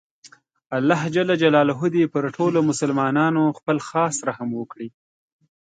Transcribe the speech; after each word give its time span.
الله 0.77 1.01
ﷻ 1.11 1.93
دې 1.93 2.03
پر 2.13 2.23
ټولو 2.35 2.59
مسلماناتو 2.69 3.43
خپل 3.57 3.77
خاص 3.89 4.15
رحم 4.29 4.49
وکړي 4.59 4.87